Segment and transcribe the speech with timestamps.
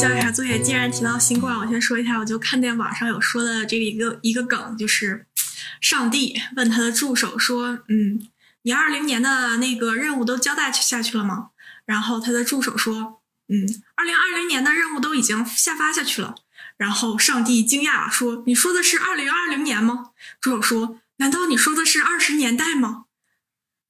[0.00, 0.58] 交一下作业。
[0.58, 5.26] 既然提到新冠，我先说一下，我就看见网上有说的这个一个一个梗，就是
[5.78, 8.26] 上帝问他的助手说：“嗯，
[8.62, 11.50] 你二零年的那个任务都交代下去了吗？”
[11.84, 13.20] 然后他的助手说
[13.52, 16.34] ：“嗯，二零二零年的任务都已经下发下去了。”
[16.78, 23.04] 然后上帝惊讶说：“你说的是二零二零年吗？”助手说：“难道你说的是二十年代吗？”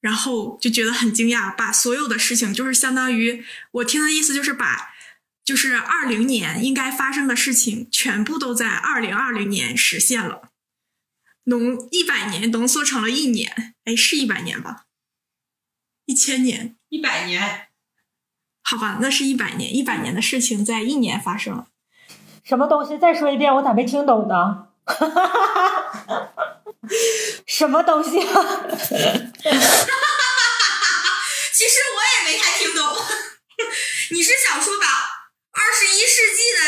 [0.02, 4.89] 然后就觉得很惊讶，把所有的事情就是相当于我听的意思就是把
[5.50, 10.42] 就是二零年应该发生的事情全部都在二零二零年实现了，
[11.46, 14.84] 浓一百年浓缩成了一年，哎，是一百年吧？
[16.06, 16.77] 一千年？
[16.88, 17.66] 一百年？
[18.62, 21.66] 好吧，那是一百年，一百年的事情在一年发生了。
[22.44, 22.97] 什么东西？
[22.97, 24.69] 再说一遍，我咋没听懂呢？
[27.44, 28.30] 什么东西啊？
[31.53, 32.86] 其实我也没太听懂。
[34.12, 34.86] 你是想说把
[35.53, 36.60] 二十一世纪的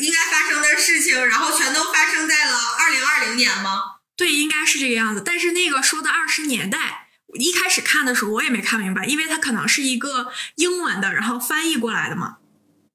[0.00, 3.82] 应该发生的事情，然后全都发生在了二零二零年吗？
[4.14, 5.22] 对，应该是这个样子。
[5.24, 7.06] 但是那个说的二十年代，
[7.38, 12.36] 一开始看的时候我也没看明白，因为它可能是一个英文的，然后翻译过来的嘛。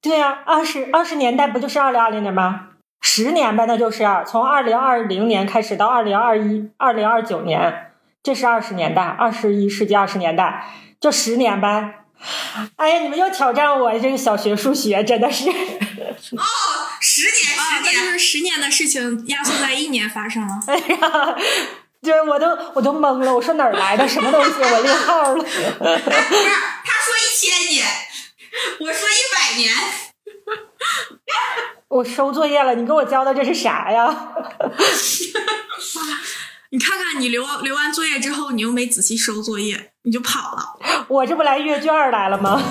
[0.02, 2.68] 对呀，二十二十年代不就是二零二零年吗？
[3.02, 10.68] 十年呗，那就是从二零二零年开始到二零二一、二零二九年，这是二十年代，二十一世纪二十年代，
[11.00, 12.06] 就十年呗。
[12.76, 15.50] 哎呀，你们又挑战我这个小学数学，真的是。
[18.60, 20.60] 的事情压缩在一年发生了。
[20.68, 21.36] 哎呀，
[22.02, 24.52] 就是我都我都懵了，我说哪儿来的什么东西？
[24.62, 25.36] 我列号了。
[25.36, 27.86] 不是，他说一千年，
[28.80, 29.74] 我说一百年。
[31.90, 34.10] 我收作业了，你给我交的这是啥呀？
[36.72, 40.78] 你看看，你留留完作业之后，你又没仔细收作业，你就跑了。
[41.08, 42.62] 我这不来阅卷来了吗？